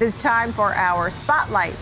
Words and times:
It's 0.00 0.16
time 0.16 0.50
for 0.50 0.74
our 0.74 1.10
spotlight. 1.10 1.74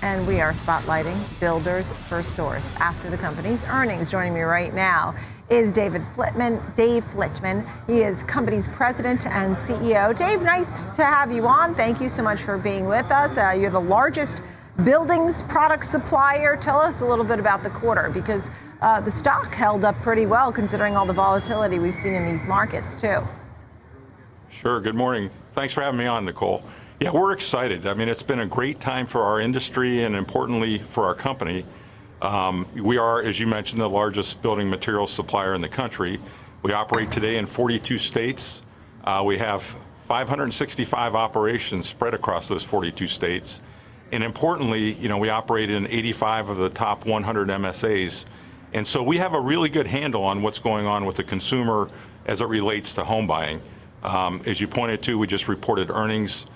And 0.00 0.24
we 0.24 0.40
are 0.40 0.52
spotlighting 0.52 1.20
Builders 1.40 1.90
FirstSource 1.90 2.72
after 2.76 3.10
the 3.10 3.16
company's 3.16 3.64
earnings. 3.64 4.08
Joining 4.08 4.34
me 4.34 4.42
right 4.42 4.72
now 4.72 5.16
is 5.50 5.72
David 5.72 6.04
Flitman. 6.14 6.62
Dave 6.76 7.04
Flitman. 7.06 7.68
He 7.88 8.02
is 8.02 8.22
company's 8.22 8.68
president 8.68 9.26
and 9.26 9.56
CEO. 9.56 10.16
Dave, 10.16 10.42
nice 10.42 10.84
to 10.94 11.04
have 11.04 11.32
you 11.32 11.48
on. 11.48 11.74
Thank 11.74 12.00
you 12.00 12.08
so 12.08 12.22
much 12.22 12.40
for 12.40 12.56
being 12.56 12.86
with 12.86 13.10
us. 13.10 13.36
Uh, 13.36 13.50
you're 13.50 13.72
the 13.72 13.80
largest 13.80 14.42
buildings 14.84 15.42
product 15.42 15.86
supplier. 15.86 16.56
Tell 16.56 16.78
us 16.78 17.00
a 17.00 17.04
little 17.04 17.24
bit 17.24 17.40
about 17.40 17.64
the 17.64 17.70
quarter 17.70 18.10
because 18.10 18.48
uh, 18.80 19.00
the 19.00 19.10
stock 19.10 19.52
held 19.52 19.84
up 19.84 19.96
pretty 20.02 20.26
well 20.26 20.52
considering 20.52 20.96
all 20.96 21.04
the 21.04 21.12
volatility 21.12 21.80
we've 21.80 21.96
seen 21.96 22.14
in 22.14 22.26
these 22.26 22.44
markets, 22.44 22.94
too. 22.94 23.26
Sure. 24.50 24.80
Good 24.80 24.94
morning. 24.94 25.30
Thanks 25.56 25.74
for 25.74 25.80
having 25.80 25.98
me 25.98 26.06
on, 26.06 26.24
Nicole. 26.24 26.62
Yeah, 26.98 27.10
we're 27.10 27.32
excited. 27.32 27.86
I 27.86 27.92
mean, 27.92 28.08
it's 28.08 28.22
been 28.22 28.40
a 28.40 28.46
great 28.46 28.80
time 28.80 29.06
for 29.06 29.20
our 29.20 29.38
industry 29.38 30.04
and 30.04 30.16
importantly 30.16 30.78
for 30.78 31.04
our 31.04 31.14
company. 31.14 31.66
Um, 32.22 32.66
we 32.74 32.96
are, 32.96 33.22
as 33.22 33.38
you 33.38 33.46
mentioned, 33.46 33.82
the 33.82 33.88
largest 33.88 34.40
building 34.40 34.70
materials 34.70 35.12
supplier 35.12 35.52
in 35.52 35.60
the 35.60 35.68
country. 35.68 36.18
We 36.62 36.72
operate 36.72 37.10
today 37.10 37.36
in 37.36 37.44
42 37.44 37.98
states. 37.98 38.62
Uh, 39.04 39.22
we 39.26 39.36
have 39.36 39.76
565 40.08 41.14
operations 41.14 41.86
spread 41.86 42.14
across 42.14 42.48
those 42.48 42.64
42 42.64 43.06
states. 43.08 43.60
And 44.12 44.24
importantly, 44.24 44.94
you 44.94 45.10
know, 45.10 45.18
we 45.18 45.28
operate 45.28 45.68
in 45.68 45.86
85 45.88 46.48
of 46.48 46.56
the 46.56 46.70
top 46.70 47.04
100 47.04 47.48
MSAs. 47.48 48.24
And 48.72 48.86
so 48.86 49.02
we 49.02 49.18
have 49.18 49.34
a 49.34 49.40
really 49.40 49.68
good 49.68 49.86
handle 49.86 50.24
on 50.24 50.40
what's 50.40 50.58
going 50.58 50.86
on 50.86 51.04
with 51.04 51.16
the 51.16 51.24
consumer 51.24 51.90
as 52.24 52.40
it 52.40 52.46
relates 52.46 52.94
to 52.94 53.04
home 53.04 53.26
buying. 53.26 53.60
Um, 54.02 54.40
as 54.46 54.62
you 54.62 54.66
pointed 54.66 55.02
to, 55.02 55.18
we 55.18 55.26
just 55.26 55.46
reported 55.46 55.90
earnings 55.90 56.46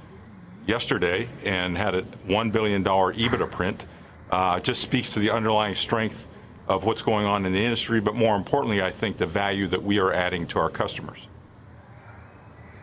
yesterday 0.70 1.28
and 1.44 1.76
had 1.76 1.94
a 1.94 2.02
$1 2.28 2.52
billion 2.52 2.82
EBITDA 2.82 3.50
print. 3.50 3.84
Uh, 4.30 4.60
just 4.60 4.80
speaks 4.80 5.10
to 5.10 5.18
the 5.18 5.28
underlying 5.28 5.74
strength 5.74 6.26
of 6.68 6.84
what's 6.84 7.02
going 7.02 7.26
on 7.26 7.44
in 7.44 7.52
the 7.52 7.58
industry, 7.58 8.00
but 8.00 8.14
more 8.14 8.36
importantly, 8.36 8.80
I 8.80 8.92
think 8.92 9.16
the 9.16 9.26
value 9.26 9.66
that 9.66 9.82
we 9.82 9.98
are 9.98 10.12
adding 10.12 10.46
to 10.46 10.60
our 10.60 10.70
customers. 10.70 11.26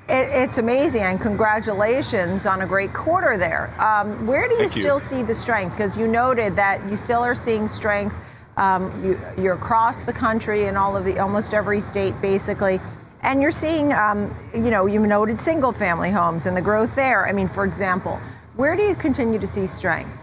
it's 0.09 0.58
amazing, 0.58 1.03
and 1.03 1.22
congratulations 1.22 2.45
on 2.45 2.61
a 2.61 2.67
great 2.67 2.94
quarter 2.94 3.38
there. 3.38 3.73
Um, 3.81 4.28
where 4.28 4.50
do 4.50 4.56
you 4.56 4.67
Thank 4.67 4.72
still 4.72 5.00
you. 5.00 5.08
see 5.11 5.23
the 5.23 5.36
strength? 5.36 5.72
Because 5.72 5.98
you 5.98 6.08
noted 6.08 6.56
that 6.58 6.88
you 6.89 6.98
still 6.98 7.22
are 7.22 7.36
seeing 7.36 7.70
strength. 7.70 8.16
Um, 8.58 8.92
you, 9.06 9.20
you're 9.42 9.56
across 9.56 10.04
the 10.04 10.14
country 10.14 10.66
in 10.66 10.76
all 10.76 10.98
of 10.98 11.06
the 11.06 11.20
almost 11.20 11.54
every 11.54 11.80
state, 11.80 12.20
basically. 12.22 12.81
And 13.22 13.42
you're 13.42 13.52
seeing, 13.52 13.94
um, 13.94 14.36
you 14.54 14.70
know, 14.70 14.86
you 14.86 15.00
noted 15.00 15.40
single 15.40 15.72
family 15.72 16.12
homes 16.12 16.46
and 16.46 16.56
the 16.56 16.62
growth 16.62 16.96
there. 16.96 17.28
I 17.28 17.32
mean, 17.32 17.48
for 17.48 17.66
example, 17.66 18.20
where 18.56 18.76
do 18.76 18.84
you 18.84 18.96
continue 18.96 19.40
to 19.40 19.48
see 19.48 19.68
strength? 19.68 20.18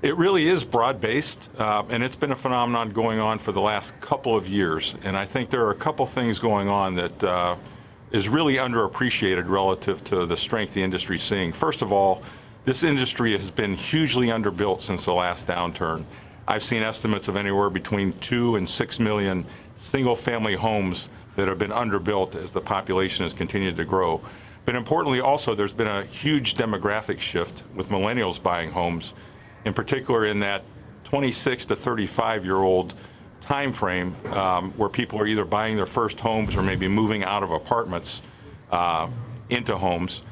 It 0.00 0.16
really 0.16 0.46
is 0.46 0.62
broad 0.62 1.00
based, 1.00 1.48
uh, 1.58 1.82
and 1.88 2.04
it's 2.04 2.14
been 2.14 2.30
a 2.30 2.36
phenomenon 2.36 2.90
going 2.90 3.18
on 3.18 3.40
for 3.40 3.50
the 3.50 3.60
last 3.60 4.00
couple 4.00 4.36
of 4.36 4.46
years. 4.46 4.94
And 5.02 5.16
I 5.16 5.26
think 5.26 5.50
there 5.50 5.64
are 5.64 5.72
a 5.72 5.76
couple 5.76 6.06
things 6.06 6.38
going 6.38 6.68
on 6.68 6.94
that 6.94 7.24
uh, 7.24 7.56
is 8.12 8.28
really 8.28 8.54
underappreciated 8.54 9.48
relative 9.48 10.04
to 10.04 10.24
the 10.24 10.36
strength 10.36 10.72
the 10.72 10.82
industry 10.82 11.16
is 11.16 11.22
seeing. 11.22 11.52
First 11.52 11.82
of 11.82 11.92
all, 11.92 12.22
this 12.64 12.84
industry 12.84 13.36
has 13.36 13.50
been 13.50 13.74
hugely 13.74 14.28
underbuilt 14.28 14.82
since 14.82 15.04
the 15.04 15.14
last 15.14 15.48
downturn. 15.48 16.04
I've 16.46 16.62
seen 16.62 16.82
estimates 16.82 17.26
of 17.26 17.36
anywhere 17.36 17.68
between 17.68 18.12
two 18.20 18.56
and 18.56 18.68
six 18.68 19.00
million 19.00 19.44
single 19.76 20.14
family 20.14 20.54
homes 20.54 21.08
that 21.38 21.46
have 21.46 21.56
been 21.58 21.70
underbuilt 21.70 22.34
as 22.34 22.50
the 22.50 22.60
population 22.60 23.24
has 23.24 23.32
continued 23.32 23.76
to 23.76 23.84
grow. 23.84 24.20
But 24.64 24.74
importantly, 24.74 25.20
also, 25.20 25.54
there's 25.54 25.72
been 25.72 25.86
a 25.86 26.04
huge 26.06 26.54
demographic 26.56 27.20
shift 27.20 27.62
with 27.76 27.90
millennials 27.90 28.42
buying 28.42 28.72
homes, 28.72 29.14
in 29.64 29.72
particular 29.72 30.24
in 30.26 30.40
that 30.40 30.64
26 31.04 31.66
to 31.66 31.76
35 31.76 32.44
year 32.44 32.56
old 32.56 32.94
time 33.40 33.72
frame 33.72 34.16
um, 34.32 34.72
where 34.72 34.88
people 34.88 35.20
are 35.20 35.28
either 35.28 35.44
buying 35.44 35.76
their 35.76 35.86
first 35.86 36.18
homes 36.18 36.56
or 36.56 36.62
maybe 36.62 36.88
moving 36.88 37.22
out 37.22 37.44
of 37.44 37.52
apartments 37.52 38.20
uh, 38.72 39.08
into 39.48 39.78
homes. 39.78 40.22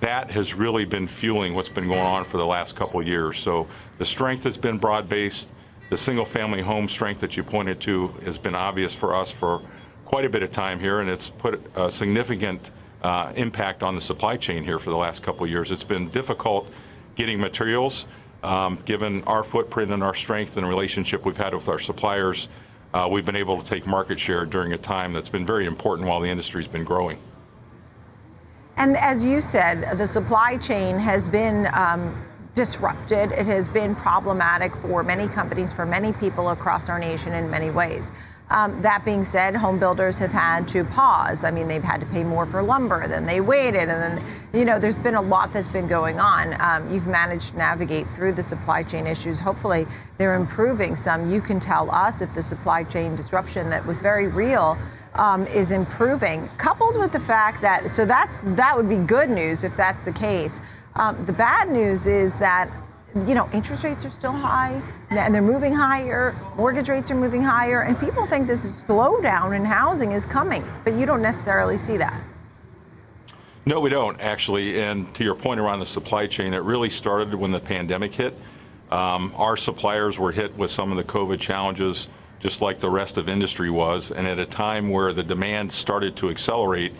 That 0.00 0.32
has 0.32 0.52
really 0.52 0.84
been 0.84 1.06
fueling 1.06 1.54
what's 1.54 1.68
been 1.68 1.86
going 1.86 2.00
on 2.00 2.24
for 2.24 2.38
the 2.38 2.44
last 2.44 2.74
couple 2.74 3.00
years. 3.04 3.38
So 3.38 3.68
the 3.98 4.04
strength 4.04 4.42
has 4.42 4.56
been 4.56 4.78
broad 4.78 5.08
based. 5.08 5.52
The 5.90 5.96
single 5.96 6.24
family 6.24 6.60
home 6.60 6.88
strength 6.88 7.20
that 7.20 7.36
you 7.36 7.44
pointed 7.44 7.80
to 7.82 8.08
has 8.24 8.36
been 8.36 8.56
obvious 8.56 8.96
for 8.96 9.14
us 9.14 9.30
for 9.30 9.62
quite 10.06 10.24
a 10.24 10.30
bit 10.30 10.42
of 10.42 10.50
time 10.50 10.80
here, 10.80 11.00
and 11.00 11.10
it's 11.10 11.30
put 11.30 11.60
a 11.74 11.90
significant 11.90 12.70
uh, 13.02 13.32
impact 13.36 13.82
on 13.82 13.94
the 13.94 14.00
supply 14.00 14.36
chain 14.36 14.62
here 14.62 14.78
for 14.78 14.90
the 14.90 14.96
last 14.96 15.22
couple 15.22 15.44
of 15.44 15.50
years. 15.50 15.70
It's 15.70 15.84
been 15.84 16.08
difficult 16.08 16.70
getting 17.16 17.38
materials, 17.38 18.06
um, 18.42 18.78
given 18.84 19.22
our 19.24 19.42
footprint 19.42 19.90
and 19.90 20.02
our 20.02 20.14
strength 20.14 20.56
and 20.56 20.66
relationship 20.66 21.24
we've 21.24 21.36
had 21.36 21.54
with 21.54 21.68
our 21.68 21.78
suppliers. 21.78 22.48
Uh, 22.94 23.08
we've 23.10 23.26
been 23.26 23.36
able 23.36 23.60
to 23.60 23.68
take 23.68 23.86
market 23.86 24.18
share 24.18 24.46
during 24.46 24.72
a 24.72 24.78
time 24.78 25.12
that's 25.12 25.28
been 25.28 25.44
very 25.44 25.66
important 25.66 26.08
while 26.08 26.20
the 26.20 26.28
industry's 26.28 26.68
been 26.68 26.84
growing. 26.84 27.18
And 28.76 28.96
as 28.96 29.24
you 29.24 29.40
said, 29.40 29.98
the 29.98 30.06
supply 30.06 30.56
chain 30.58 30.98
has 30.98 31.28
been 31.28 31.68
um, 31.72 32.24
disrupted. 32.54 33.32
It 33.32 33.46
has 33.46 33.68
been 33.68 33.94
problematic 33.96 34.74
for 34.76 35.02
many 35.02 35.26
companies, 35.28 35.72
for 35.72 35.84
many 35.84 36.12
people 36.12 36.50
across 36.50 36.88
our 36.88 36.98
nation 36.98 37.32
in 37.32 37.50
many 37.50 37.70
ways. 37.70 38.12
Um, 38.48 38.80
that 38.82 39.04
being 39.04 39.24
said, 39.24 39.56
home 39.56 39.78
builders 39.78 40.18
have 40.18 40.30
had 40.30 40.68
to 40.68 40.84
pause. 40.84 41.42
I 41.42 41.50
mean, 41.50 41.66
they've 41.66 41.82
had 41.82 42.00
to 42.00 42.06
pay 42.06 42.22
more 42.22 42.46
for 42.46 42.62
lumber 42.62 43.08
than 43.08 43.26
they 43.26 43.40
waited. 43.40 43.88
And 43.88 43.90
then, 43.90 44.24
you 44.52 44.64
know, 44.64 44.78
there's 44.78 45.00
been 45.00 45.16
a 45.16 45.20
lot 45.20 45.52
that's 45.52 45.66
been 45.68 45.88
going 45.88 46.20
on. 46.20 46.54
Um, 46.60 46.92
you've 46.92 47.08
managed 47.08 47.50
to 47.50 47.58
navigate 47.58 48.06
through 48.14 48.34
the 48.34 48.42
supply 48.42 48.84
chain 48.84 49.06
issues. 49.06 49.40
Hopefully, 49.40 49.86
they're 50.18 50.36
improving 50.36 50.94
some. 50.94 51.32
You 51.32 51.40
can 51.40 51.58
tell 51.58 51.90
us 51.90 52.20
if 52.20 52.32
the 52.34 52.42
supply 52.42 52.84
chain 52.84 53.16
disruption 53.16 53.68
that 53.70 53.84
was 53.84 54.00
very 54.00 54.28
real 54.28 54.78
um, 55.16 55.46
is 55.48 55.72
improving, 55.72 56.48
coupled 56.58 56.96
with 56.96 57.12
the 57.12 57.20
fact 57.20 57.60
that, 57.62 57.90
so 57.90 58.04
that's 58.04 58.40
that 58.42 58.76
would 58.76 58.88
be 58.88 58.96
good 58.96 59.30
news 59.30 59.64
if 59.64 59.76
that's 59.76 60.02
the 60.04 60.12
case. 60.12 60.60
Um, 60.94 61.24
the 61.26 61.32
bad 61.32 61.70
news 61.70 62.06
is 62.06 62.32
that 62.34 62.70
you 63.14 63.34
know, 63.34 63.48
interest 63.52 63.82
rates 63.82 64.04
are 64.04 64.10
still 64.10 64.32
high 64.32 64.80
and 65.10 65.34
they're 65.34 65.40
moving 65.40 65.72
higher, 65.72 66.34
mortgage 66.56 66.88
rates 66.88 67.10
are 67.10 67.14
moving 67.14 67.42
higher, 67.42 67.82
and 67.82 67.98
people 67.98 68.26
think 68.26 68.46
this 68.46 68.84
slowdown 68.84 69.56
in 69.56 69.64
housing 69.64 70.12
is 70.12 70.26
coming, 70.26 70.64
but 70.84 70.94
you 70.94 71.06
don't 71.06 71.22
necessarily 71.22 71.78
see 71.78 71.96
that. 71.96 72.20
No, 73.64 73.80
we 73.80 73.90
don't 73.90 74.20
actually. 74.20 74.80
And 74.80 75.12
to 75.14 75.24
your 75.24 75.34
point 75.34 75.58
around 75.58 75.80
the 75.80 75.86
supply 75.86 76.26
chain, 76.26 76.54
it 76.54 76.58
really 76.58 76.90
started 76.90 77.34
when 77.34 77.50
the 77.50 77.60
pandemic 77.60 78.14
hit. 78.14 78.34
Um, 78.92 79.32
our 79.36 79.56
suppliers 79.56 80.18
were 80.18 80.30
hit 80.30 80.56
with 80.56 80.70
some 80.70 80.92
of 80.92 80.96
the 80.96 81.04
COVID 81.04 81.40
challenges, 81.40 82.06
just 82.38 82.60
like 82.60 82.78
the 82.78 82.90
rest 82.90 83.16
of 83.16 83.28
industry 83.28 83.70
was. 83.70 84.12
And 84.12 84.26
at 84.26 84.38
a 84.38 84.46
time 84.46 84.90
where 84.90 85.12
the 85.12 85.22
demand 85.22 85.72
started 85.72 86.14
to 86.18 86.30
accelerate, 86.30 86.92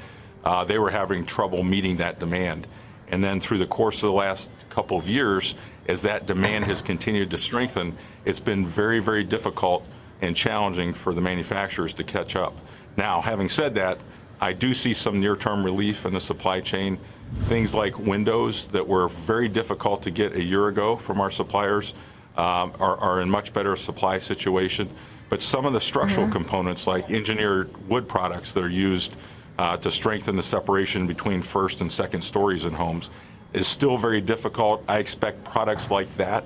uh, 0.45 0.65
they 0.65 0.79
were 0.79 0.91
having 0.91 1.25
trouble 1.25 1.63
meeting 1.63 1.97
that 1.99 2.19
demand. 2.19 2.67
And 3.09 3.23
then 3.23 3.41
through 3.41 3.59
the 3.59 3.67
course 3.67 3.97
of 3.97 4.09
the 4.09 4.13
last 4.13 4.51
couple 4.71 4.99
of 4.99 5.09
years, 5.09 5.55
as 5.89 6.03
that 6.03 6.27
demand 6.27 6.65
has 6.65 6.83
continued 6.83 7.31
to 7.31 7.41
strengthen, 7.41 7.97
it's 8.25 8.41
been 8.41 8.67
very, 8.67 8.99
very 8.99 9.25
difficult 9.25 9.85
and 10.23 10.35
challenging 10.35 10.93
for 10.93 11.15
the 11.15 11.21
manufacturers 11.21 11.93
to 11.95 12.05
catch 12.05 12.37
up. 12.37 12.59
Now, 12.97 13.21
having 13.21 13.49
said 13.49 13.75
that, 13.77 13.99
I 14.41 14.53
do 14.53 14.75
see 14.75 14.93
some 14.93 15.21
near-term 15.21 15.65
relief 15.65 16.05
in 16.05 16.13
the 16.13 16.21
supply 16.21 16.61
chain. 16.61 16.99
Things 17.45 17.75
like 17.75 17.99
windows 17.99 18.67
that 18.67 18.87
were 18.87 19.09
very 19.09 19.49
difficult 19.49 20.03
to 20.03 20.11
get 20.11 20.35
a 20.35 20.43
year 20.43 20.69
ago 20.69 20.97
from 20.97 21.21
our 21.21 21.31
suppliers 21.31 21.95
um, 22.37 22.73
are, 22.81 22.99
are, 22.99 23.23
in 23.23 23.31
much 23.31 23.53
better 23.53 23.77
supply 23.77 24.19
situation. 24.19 24.91
But 25.31 25.41
some 25.41 25.65
of 25.65 25.73
the 25.73 25.81
structural 25.81 26.27
mm-hmm. 26.27 26.33
components, 26.33 26.87
like 26.87 27.11
engineered 27.11 27.75
wood 27.89 28.07
products 28.07 28.53
that 28.53 28.63
are 28.63 28.69
used 28.69 29.15
uh, 29.59 29.77
to 29.79 29.91
strengthen 29.91 30.37
the 30.37 30.43
separation 30.43 31.07
between 31.07 31.43
first 31.43 31.81
and 31.81 31.91
second 31.91 32.23
stories 32.23 32.65
in 32.65 32.73
homes, 32.73 33.11
is 33.53 33.67
still 33.67 33.97
very 33.97 34.21
difficult. 34.21 34.85
I 34.89 34.99
expect 34.99 35.45
products 35.45 35.91
like 35.91 36.15
that 36.17 36.45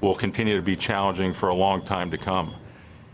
will 0.00 0.14
continue 0.14 0.56
to 0.56 0.62
be 0.62 0.76
challenging 0.76 1.32
for 1.32 1.48
a 1.48 1.54
long 1.54 1.82
time 1.82 2.10
to 2.10 2.18
come. 2.18 2.54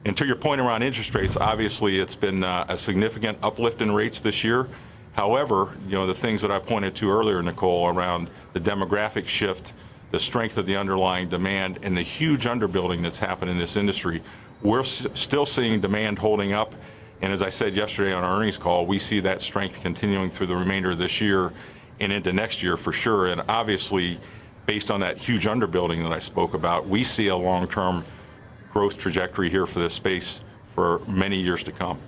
And 0.04 0.16
to 0.16 0.26
your 0.26 0.36
point 0.36 0.60
around 0.60 0.82
interest 0.82 1.14
rates, 1.14 1.36
obviously 1.36 2.00
it's 2.00 2.14
been 2.14 2.42
uh, 2.42 2.66
a 2.68 2.76
significant 2.76 3.38
uplift 3.42 3.82
in 3.82 3.92
rates 3.92 4.20
this 4.20 4.42
year. 4.42 4.68
However, 5.12 5.76
you 5.86 5.92
know, 5.92 6.06
the 6.06 6.14
things 6.14 6.42
that 6.42 6.50
I 6.50 6.58
pointed 6.58 6.96
to 6.96 7.10
earlier, 7.10 7.42
Nicole, 7.42 7.88
around 7.88 8.30
the 8.52 8.60
demographic 8.60 9.26
shift, 9.26 9.72
the 10.10 10.18
strength 10.18 10.56
of 10.56 10.66
the 10.66 10.76
underlying 10.76 11.28
demand, 11.28 11.78
and 11.82 11.96
the 11.96 12.02
huge 12.02 12.44
underbuilding 12.44 13.02
that's 13.02 13.18
happened 13.18 13.50
in 13.50 13.58
this 13.58 13.76
industry, 13.76 14.22
we're 14.62 14.80
s- 14.80 15.06
still 15.14 15.46
seeing 15.46 15.80
demand 15.80 16.18
holding 16.18 16.52
up. 16.52 16.74
And 17.22 17.32
as 17.32 17.40
I 17.40 17.50
said 17.50 17.74
yesterday 17.76 18.12
on 18.12 18.24
our 18.24 18.38
earnings 18.38 18.58
call, 18.58 18.84
we 18.84 18.98
see 18.98 19.20
that 19.20 19.40
strength 19.40 19.80
continuing 19.80 20.28
through 20.28 20.48
the 20.48 20.56
remainder 20.56 20.90
of 20.90 20.98
this 20.98 21.20
year 21.20 21.52
and 22.00 22.12
into 22.12 22.32
next 22.32 22.62
year 22.62 22.76
for 22.76 22.92
sure. 22.92 23.28
And 23.28 23.42
obviously, 23.48 24.18
based 24.66 24.90
on 24.90 24.98
that 25.00 25.18
huge 25.18 25.44
underbuilding 25.44 26.02
that 26.02 26.12
I 26.12 26.18
spoke 26.18 26.54
about, 26.54 26.88
we 26.88 27.04
see 27.04 27.28
a 27.28 27.36
long-term 27.36 28.04
growth 28.72 28.98
trajectory 28.98 29.48
here 29.48 29.66
for 29.66 29.78
this 29.78 29.94
space 29.94 30.40
for 30.74 30.98
many 31.06 31.40
years 31.40 31.62
to 31.62 31.72
come. 31.72 31.98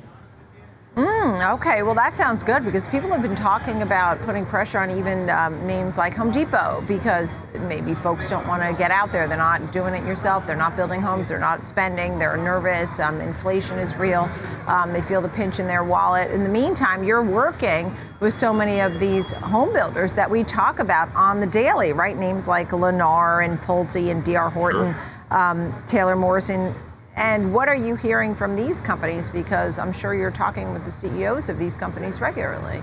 Okay, 1.45 1.83
well, 1.83 1.95
that 1.95 2.17
sounds 2.17 2.43
good 2.43 2.65
because 2.65 2.89
people 2.89 3.11
have 3.11 3.21
been 3.21 3.37
talking 3.37 3.83
about 3.83 4.19
putting 4.23 4.47
pressure 4.47 4.79
on 4.79 4.91
even 4.91 5.29
um, 5.29 5.67
names 5.67 5.99
like 5.99 6.15
Home 6.15 6.31
Depot 6.31 6.83
because 6.89 7.37
maybe 7.69 7.95
folks 7.95 8.31
don't 8.31 8.47
want 8.49 8.63
to 8.63 8.73
get 8.79 8.91
out 8.91 9.13
there. 9.13 9.29
They're 9.29 9.37
not 9.37 9.71
doing 9.71 9.93
it 9.93 10.07
yourself. 10.07 10.47
They're 10.47 10.57
not 10.57 10.75
building 10.75 11.03
homes. 11.03 11.29
They're 11.29 11.39
not 11.39 11.69
spending. 11.69 12.19
They're 12.19 12.39
nervous. 12.39 12.99
Um, 12.99 13.21
inflation 13.21 13.79
is 13.79 13.95
real. 13.97 14.31
Um, 14.67 14.95
they 14.95 15.03
feel 15.03 15.21
the 15.21 15.29
pinch 15.29 15.59
in 15.59 15.67
their 15.67 15.85
wallet. 15.85 16.31
In 16.31 16.45
the 16.45 16.49
meantime, 16.49 17.05
you're 17.05 17.23
working 17.23 17.95
with 18.21 18.33
so 18.33 18.51
many 18.51 18.81
of 18.81 18.99
these 18.99 19.31
home 19.35 19.71
builders 19.75 20.15
that 20.15 20.31
we 20.31 20.45
talk 20.45 20.79
about 20.79 21.15
on 21.15 21.41
the 21.41 21.47
daily, 21.47 21.93
right? 21.93 22.17
Names 22.17 22.47
like 22.47 22.71
Lennar 22.71 23.45
and 23.45 23.61
Pulte 23.61 24.11
and 24.11 24.25
D.R. 24.25 24.49
Horton, 24.49 24.95
um, 25.31 25.75
Taylor 25.87 26.17
Morrison. 26.17 26.75
And 27.17 27.55
what 27.55 27.69
are 27.69 27.77
you 27.77 27.95
hearing 27.95 28.35
from 28.35 28.57
these 28.57 28.81
companies? 28.81 29.31
Because 29.31 29.79
I'm 29.79 29.93
sure 29.93 30.15
you're 30.15 30.33
talking 30.33 30.73
with 30.73 30.85
the 30.85 30.91
CEOs 30.91 31.49
of 31.49 31.59
these 31.59 31.75
companies 31.75 32.21
regularly. 32.21 32.83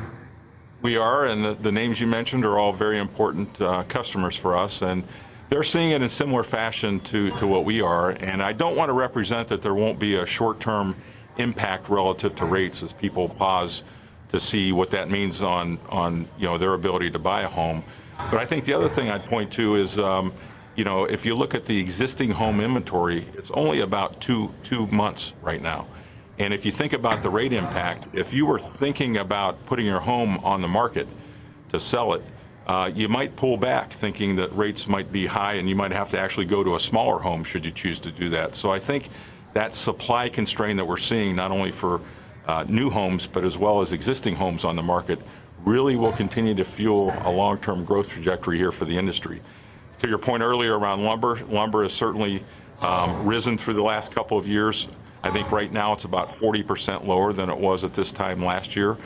We 0.81 0.95
are, 0.98 1.25
and 1.25 1.44
the, 1.44 1.54
the 1.56 1.72
names 1.72 2.00
you 2.00 2.07
mentioned 2.07 2.45
are 2.45 2.57
all 2.57 2.72
very 2.72 2.98
important 2.98 3.60
uh, 3.62 3.83
customers 3.83 4.36
for 4.36 4.57
us, 4.57 4.81
and 4.81 5.04
they're 5.50 5.63
seeing 5.63 5.92
it 5.92 6.01
in 6.01 6.10
similar 6.10 6.44
fashion 6.44 7.01
to, 7.01 7.30
to 7.31 7.45
what 7.45 7.66
we 7.66 7.81
are. 7.81 8.12
And 8.12 8.42
I 8.42 8.54
don't 8.54 8.75
want 8.75 8.89
to 8.89 8.94
represent 8.94 9.48
that 9.50 9.62
there 9.62 9.75
won't 9.75 10.00
be 10.00 10.16
a 10.16 10.25
short-term 10.25 10.95
impact 11.38 11.89
relative 11.89 12.33
to 12.36 12.45
rates 12.45 12.83
as 12.83 12.94
people 12.94 13.28
pause 13.28 13.83
to 14.30 14.39
see 14.39 14.72
what 14.72 14.89
that 14.92 15.10
means 15.10 15.42
on, 15.42 15.78
on 15.89 16.28
you 16.38 16.48
know 16.48 16.57
their 16.57 16.74
ability 16.74 17.12
to 17.12 17.19
buy 17.19 17.42
a 17.42 17.48
home. 17.48 17.83
But 18.18 18.39
I 18.39 18.45
think 18.45 18.63
the 18.63 18.74
other 18.74 18.88
thing 18.88 19.10
I'd 19.10 19.25
point 19.25 19.51
to 19.54 19.75
is, 19.75 20.00
um, 20.00 20.33
you 20.75 20.83
know, 20.83 21.06
if 21.06 21.25
you 21.25 21.35
look 21.35 21.53
at 21.53 21.65
the 21.65 21.77
existing 21.77 22.31
home 22.31 22.59
inventory, 22.62 23.27
it's 23.33 23.51
only 23.51 23.81
about 23.81 24.21
two 24.21 24.53
two 24.63 24.88
months 24.88 25.33
right 25.41 25.62
now. 25.62 25.88
And 26.39 26.53
if 26.53 26.65
you 26.65 26.71
think 26.71 26.94
about 26.94 27.21
the 27.21 27.29
rate 27.29 27.53
impact, 27.53 28.15
if 28.15 28.33
you 28.33 28.45
were 28.45 28.59
thinking 28.59 29.18
about 29.18 29.63
putting 29.65 29.85
your 29.85 30.00
home 30.00 30.38
on 30.44 30.62
the 30.62 30.68
market 30.68 31.07
to 31.69 31.79
sell 31.79 32.13
it, 32.13 32.23
uh, 32.68 32.89
you 32.94 33.09
might 33.09 33.35
pull 33.35 33.57
back 33.57 33.91
thinking 33.91 34.35
that 34.38 34.56
rates 34.56 34.88
might 34.88 35.12
be 35.12 35.25
high 35.25 35.56
and 35.56 35.69
you 35.69 35.75
might 35.75 35.91
have 35.91 36.09
to 36.12 36.19
actually 36.19 36.45
go 36.45 36.63
to 36.63 36.75
a 36.75 36.79
smaller 36.79 37.19
home 37.19 37.44
should 37.44 37.65
you 37.65 37.71
choose 37.71 38.00
to 38.00 38.12
do 38.12 38.29
that. 38.29 38.56
So 38.56 38.71
I 38.71 38.79
think 38.79 39.09
that 39.53 39.75
supply 39.75 40.29
constraint 40.29 40.77
that 40.77 40.85
we're 40.85 40.97
seeing, 40.97 41.35
not 41.35 41.51
only 41.51 41.71
for 41.71 42.01
uh, 42.47 42.65
new 42.68 42.89
homes, 42.89 43.27
but 43.27 43.44
as 43.44 43.57
well 43.57 43.81
as 43.81 43.91
existing 43.91 44.35
homes 44.35 44.63
on 44.63 44.75
the 44.75 44.83
market, 44.83 45.19
really 45.65 45.95
will 45.95 46.13
continue 46.13 46.56
to 46.56 46.63
fuel 46.63 47.13
a 47.23 47.31
long 47.31 47.57
term 47.59 47.83
growth 47.83 48.07
trajectory 48.07 48.57
here 48.57 48.71
for 48.71 48.85
the 48.85 48.97
industry. 48.97 49.41
To 50.01 50.07
your 50.07 50.18
point 50.18 50.42
earlier 50.42 50.80
around 50.80 51.03
lumber, 51.03 51.39
lumber 51.48 51.83
has 51.83 51.94
certainly 51.94 52.44
um, 52.81 53.24
risen 53.24 53.56
through 53.56 53.75
the 53.75 53.83
last 53.83 54.12
couple 54.12 54.36
of 54.36 54.48
years. 54.48 54.88
I 55.21 55.30
think 55.30 55.51
right 55.51 55.71
now 55.71 55.94
it's 55.94 56.06
about 56.06 56.36
40% 56.38 57.06
lower 57.06 57.33
than 57.33 57.51
it 57.51 57.57
was 57.57 57.83
at 57.83 57.94
this 57.94 58.12
time 58.12 58.44
last 58.44 58.75
year. 58.75 58.98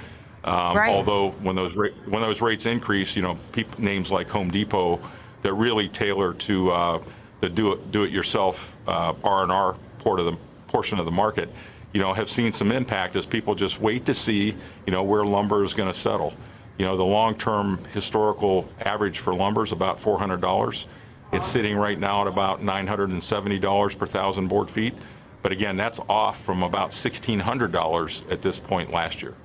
Um, 0.46 0.78
Right. 0.78 0.96
Although 0.96 1.32
when 1.42 1.54
those 1.56 1.76
ra- 1.76 1.90
when 2.08 2.22
those 2.22 2.40
rates 2.40 2.66
increase, 2.66 3.14
you 3.14 3.22
know, 3.22 3.38
peop 3.52 3.78
names 3.78 4.10
like 4.10 4.30
Home 4.30 4.50
Depot 4.50 5.02
that 5.42 5.54
really 5.54 5.90
tailor 5.90 6.34
to 6.34 6.72
uh, 6.72 7.04
the 7.42 7.50
do 7.50 7.74
it 7.74 7.92
do 7.92 8.04
it 8.04 8.12
yourself 8.12 8.74
uh, 8.88 9.14
R 9.24 9.44
and 9.44 9.52
R 9.52 9.76
port 10.00 10.22
of 10.22 10.28
the 10.28 10.38
portion 10.68 10.98
of 10.98 11.06
the 11.06 11.12
market, 11.12 11.50
you 11.92 12.00
know, 12.00 12.14
have 12.14 12.30
seen 12.30 12.54
some 12.54 12.72
impact 12.72 13.18
as 13.18 13.26
people 13.26 13.54
just 13.54 13.82
wait 13.82 14.06
to 14.06 14.14
see, 14.14 14.56
you 14.86 14.94
know, 14.94 15.04
where 15.04 15.26
lumber 15.26 15.66
is 15.66 15.74
going 15.74 15.92
to 15.92 15.98
settle. 15.98 16.34
You 16.78 16.86
know, 16.86 16.98
the 16.98 17.06
long-term 17.06 17.84
historical 17.94 18.68
average 18.82 19.20
for 19.20 19.34
lumber 19.34 19.64
is 19.64 19.72
about 19.72 20.02
$400. 20.02 20.86
It's 21.32 21.48
sitting 21.48 21.76
right 21.78 22.00
now 22.00 22.22
at 22.22 22.28
about 22.28 22.62
$970 22.62 23.98
per 23.98 24.06
thousand 24.06 24.48
board 24.48 24.70
feet. 24.70 24.94
But 25.42 25.52
again, 25.52 25.78
that's 25.78 26.00
off 26.10 26.44
from 26.44 26.64
about 26.64 26.92
$1,600 26.92 28.32
at 28.32 28.42
this 28.42 28.60
point 28.60 28.92
last 28.92 29.22
year. 29.22 29.36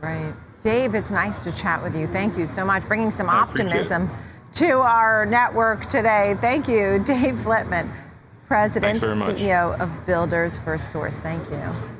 Right. 0.00 0.34
Dave, 0.62 0.94
it's 0.94 1.10
nice 1.10 1.44
to 1.44 1.52
chat 1.52 1.82
with 1.82 1.94
you. 1.94 2.06
Thank 2.08 2.36
you 2.36 2.46
so 2.46 2.64
much, 2.64 2.82
bringing 2.84 3.10
some 3.10 3.28
I 3.30 3.44
appreciate 3.44 3.68
it. 3.68 3.90
optimism 3.92 4.10
to 4.54 4.80
our 4.80 5.26
network 5.26 5.88
today. 5.88 6.36
Thank 6.40 6.68
you, 6.68 6.98
Dave 7.06 7.38
Flitman, 7.38 7.90
President 8.46 8.98
very 8.98 9.16
much. 9.16 9.36
CEO 9.36 9.78
of 9.78 10.06
Builders 10.06 10.58
FirstSource. 10.58 11.14
Thank 11.20 11.48
you. 11.50 11.93